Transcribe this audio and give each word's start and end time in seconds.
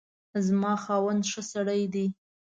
زما 0.45 0.73
خاوند 0.83 1.21
ښه 1.31 1.41
سړی 1.51 1.83
دی 1.93 2.07